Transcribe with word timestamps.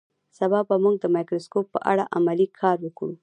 سبا 0.37 0.59
به 0.67 0.75
موږ 0.83 0.95
د 0.99 1.05
مایکروسکوپ 1.15 1.65
په 1.73 1.79
اړه 1.91 2.03
عملي 2.15 2.47
کار 2.59 2.77
وکړو 2.81 3.15